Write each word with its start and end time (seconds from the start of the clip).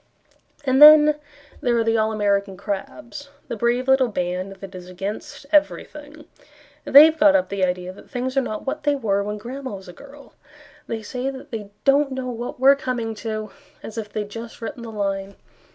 And 0.63 0.81
then 0.81 1.13
there 1.61 1.77
are 1.77 1.83
the 1.83 1.95
All 1.95 2.11
American 2.11 2.57
Crabs; 2.57 3.29
The 3.49 3.55
Brave 3.55 3.87
Little 3.87 4.07
Band 4.07 4.53
that 4.55 4.73
is 4.73 4.89
Against 4.89 5.45
Everything. 5.51 6.25
They 6.85 7.05
have 7.05 7.19
got 7.19 7.35
up 7.35 7.49
the 7.49 7.63
idea 7.63 7.93
That 7.93 8.09
things 8.09 8.35
are 8.35 8.41
not 8.41 8.65
what 8.65 8.81
they 8.81 8.95
were 8.95 9.21
when 9.23 9.37
Grandma 9.37 9.75
was 9.75 9.87
a 9.87 9.93
girl. 9.93 10.33
They 10.87 11.03
say 11.03 11.29
that 11.29 11.51
they 11.51 11.69
don't 11.83 12.13
know 12.13 12.29
what 12.31 12.59
we're 12.59 12.75
coming 12.75 13.13
to, 13.21 13.51
As 13.83 13.95
if 13.95 14.11
they 14.11 14.21
had 14.21 14.31
just 14.31 14.59
written 14.59 14.81
the 14.81 14.89
line. 14.91 15.35